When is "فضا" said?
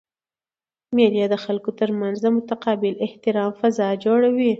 3.59-3.89